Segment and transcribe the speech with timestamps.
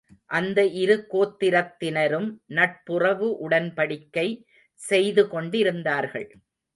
[0.29, 2.25] அந்த இரு கோத்திரத்தினரும்
[2.57, 4.27] நட்புறவு உடன்படிக்கை
[4.79, 6.27] செய்து கொண்டிருந்தார்கள்.